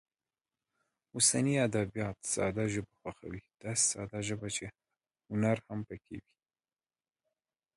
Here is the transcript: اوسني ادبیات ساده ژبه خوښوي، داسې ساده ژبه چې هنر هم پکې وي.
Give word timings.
اوسني 1.15 1.53
ادبیات 1.67 2.17
ساده 2.33 2.65
ژبه 2.73 2.93
خوښوي، 3.01 3.41
داسې 3.61 3.83
ساده 3.91 4.19
ژبه 4.27 4.47
چې 4.55 4.65
هنر 5.29 5.57
هم 5.67 5.79
پکې 5.87 6.15
وي. 6.23 6.33